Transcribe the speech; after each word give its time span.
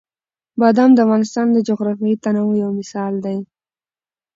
بادام 0.59 0.89
د 0.93 0.99
افغانستان 1.05 1.47
د 1.51 1.57
جغرافیوي 1.67 2.13
تنوع 2.23 2.53
یو 2.63 2.71
مثال 2.79 3.13
دی. 3.25 3.37